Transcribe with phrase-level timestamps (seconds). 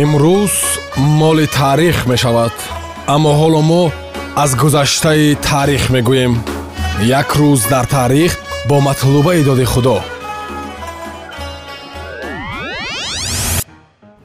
[0.00, 0.52] имрӯз
[0.96, 2.52] моли таърих мешавад
[3.14, 3.82] аммо ҳоло мо
[4.36, 6.34] аз гузаштаи таърих мегӯем.
[7.20, 8.32] Як рӯз дар таърих
[8.68, 10.00] бо матлубаи доди худо.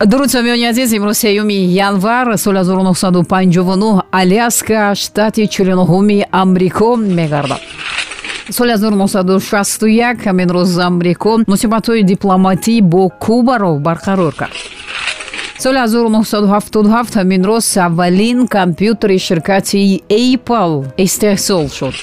[0.06, 7.62] Дуруд сомиёни азиз имрӯз сеюми январ соли 1959 аляска штати 49 амрико мегардад.
[8.52, 14.77] Соли 1961 ҳамин рӯз амрико муносибатҳои дипломатӣ бо кубаро барқарор кард
[15.60, 20.76] соли 1977 ҳамин роз аввалин компютери ширкати apple
[21.06, 21.96] истеҳсол шуд.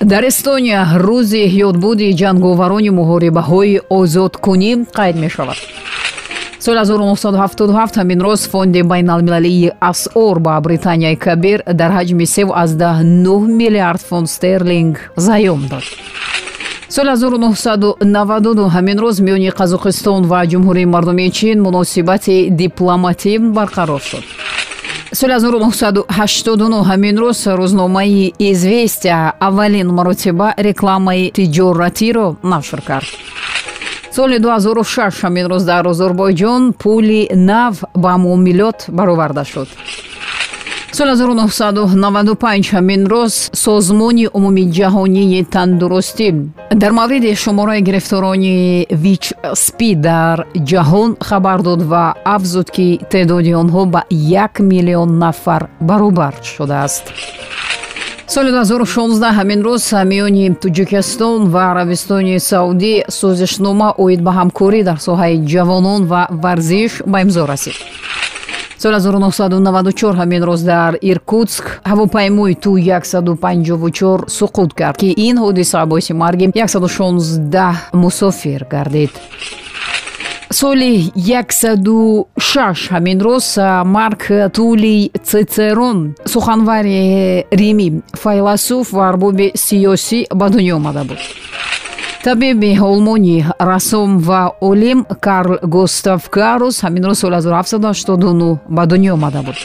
[0.00, 5.58] Дар эстония рӯзи ёдбуди ҷанговарони муҳорибаҳои озодкунӣ қайд мешавад?
[6.64, 14.28] Соли 1977 ҳамин роз фонди байналмилалии асъор ба британияи кабир дар ҳаҷми 39 миллиард фунт
[14.28, 15.84] стерлинг заём дод
[16.90, 24.24] соли 1992 ҳамин рӯз миёни қазоқистон ва ҷумҳурии мардумии чин муносибати дипломатӣ барқарор шуд.
[25.12, 33.08] Соли 1989 ҳамин рӯз рӯзномаи известия аввалин маротиба рекламаи тиҷоратиро нашр кард.
[34.16, 39.68] Соли 2006 ҳамин рӯз дар озорбойҷон пули нав ба муомилот бароварда шуд
[40.98, 46.28] соли 1995 ҳамин рӯз созмони умумии ҷаҳонии тандурустӣ
[46.82, 49.24] дар мавриди шумораи гирифторони вич
[49.64, 50.36] спи дар
[50.70, 52.04] ҷаҳон хабар дод ва
[52.36, 54.00] афзуд ки теъдоди онҳо ба
[54.44, 57.04] як миллион нафар баробар шудааст.
[58.34, 65.34] Соли 2016 ҳамин рӯз миёни тоҷикистон ва арабистони саудӣ сӯзишнома оид ба ҳамкорӣ дар соҳаи
[65.52, 67.76] ҷавонон ва варзиш ба имзо расид
[68.78, 76.12] соли 1994 ҳамин рӯз дар иркутск ҳавопаймои ту 154 суқут кард ки ин ҳодиса боиси
[76.12, 79.10] марги 116 мусофир гардид.
[80.50, 83.46] Соли 16 ҳамин рӯз
[83.84, 84.22] марк
[84.56, 87.88] тулий цицерон суханвари римӣ
[88.22, 91.18] файласуф ва арбоби сиёсӣ ба дунё омада буд
[92.24, 99.42] табиби олмонӣ рассом ва олим карл густав карус ҳамин рӯз соли 1789 ба дунё омада
[99.42, 99.56] буд.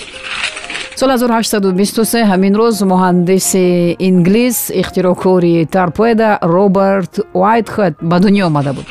[0.95, 8.85] соли 1823 ҳамин рӯз муҳандиси инглис ихтироъкори торпеда роберт уайтхед ба дунё омада буд.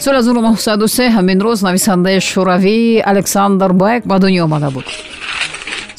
[0.00, 4.84] соли 1903 ҳамин рӯз нависандаи шӯравӣ александр бек ба дунё омада буд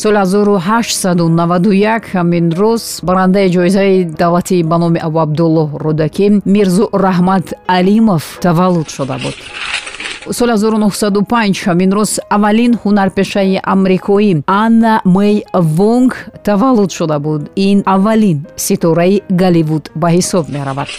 [0.04, 7.46] соли 1891 ҳамин рӯз барандаи ҷоизаи давлатӣ ба номи абу абдуллоҳ рӯдакӣ мирзу раҳмат
[7.78, 9.36] алимов таваллуд шуда буд.
[10.38, 14.32] соли 1905 ҳамин рӯз аввалин ҳунарпешаи амрикоӣ
[14.64, 15.36] анна мэй
[15.78, 16.12] вонг
[16.48, 17.42] таваллуд шуда буд.
[17.56, 20.90] Ин аввалин ситораи голливуд ба ҳисоб меравад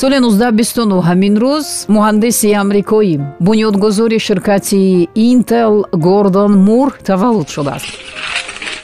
[0.00, 7.88] соли 1929 ҳамин рӯз муҳандиси амрикоӣ бунёдгузори ширкати интел гордон мур таваллуд шудааст.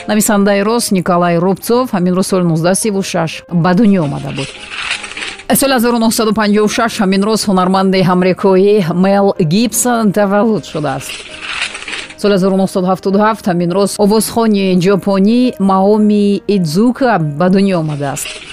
[0.09, 4.49] Нависандаи рост николай рубцов ҳамин рӯз соли 1936 ба дунё омада буд.
[5.61, 8.75] Соли 1956 ҳамин рӯз ҳунарманди амрикоӣ
[9.05, 11.13] мел гибсон таваллуд шудааст.
[12.23, 18.52] Соли 1977 ҳамин рӯз овозхони ҷопонӣ маоми идзука ба дунё омадааст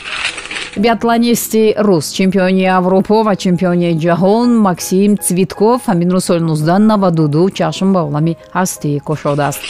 [0.77, 8.01] биатлонисти рус чемпиони аврупо ва чемпиони ҷаҳон максим цвитков ҳамин рӯз соли 1992 чашм ба
[8.07, 9.61] олами ҳастӣ кушодааст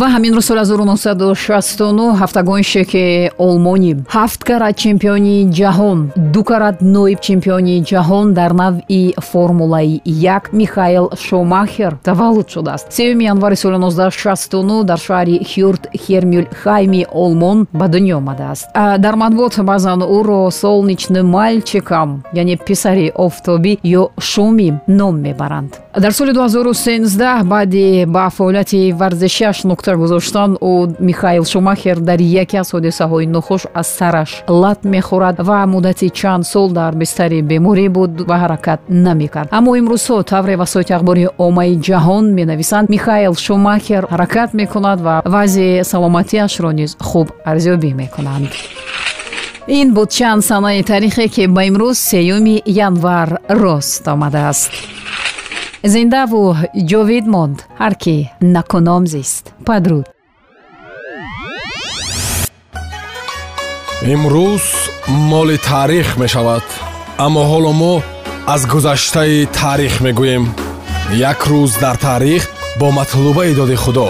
[0.00, 5.98] ва ҳамин рӯз соли 1969 ҳафтагоншеки олмонӣ ҳафт карат чемпиони ҷаҳон
[6.34, 10.00] ду карат ноиб чемпиони ҷаҳон дар навъи формулаи
[10.36, 12.86] як михаил шумахер таваллуд шудааст.
[12.96, 18.66] Сеюми январи соли 1969 дар шаҳри хюрт хермюлхайми олмон ба дунё омадааст.
[19.04, 25.72] Дар матбуот баъзан ӯро солничный мальчикам яъне писари офтобӣ ё шуми ном мебаранд.
[26.04, 32.68] Дар соли 2013 баъди ба фаъолияти варзишиаш нукта гузоштан ӯ михаил шумахер дар яке аз
[32.74, 34.30] ҳодисаҳои нохуш аз сараш
[34.62, 39.48] лат мехӯрад ва муддати чанд сол дар бистари беморӣ буд ва ҳаракат намекард.
[39.58, 42.86] Аммо имрӯзҳо тавре васоити ахбори оммаи ҷаҳон менависанд.
[42.96, 48.50] Михаил шумахер ҳаракат мекунад ва вазъи саломатиашро низ хуб арзёбӣ мекунанд.
[49.68, 54.72] Ин буд чанд санаи таърихе ки ба имрӯз сеюми январ рост омадааст
[55.92, 56.42] зиндаву
[56.90, 58.16] ҷовид монд ҳар ки
[58.54, 59.44] накуном зист.
[59.66, 60.04] Падруд.
[64.14, 64.64] Имрӯз
[65.30, 66.66] моли таърих мешавад
[67.24, 67.94] аммо ҳоло мо
[68.54, 70.44] аз гузаштаи таърих мегӯем.
[71.30, 72.42] Як рӯз дар таърих
[72.80, 74.08] бо матлубаи доди худо